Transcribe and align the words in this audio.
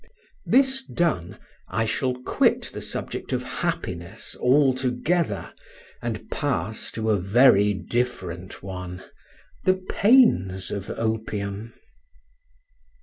This 0.47 0.83
done, 0.83 1.37
I 1.67 1.85
shall 1.85 2.15
quit 2.15 2.71
the 2.73 2.81
subject 2.81 3.33
of 3.33 3.43
happiness 3.43 4.35
altogether, 4.37 5.53
and 6.01 6.27
pass 6.31 6.89
to 6.93 7.11
a 7.11 7.19
very 7.19 7.75
different 7.75 8.63
one—the 8.63 9.75
pains 9.91 10.71
of 10.71 10.89
opium. 10.89 11.73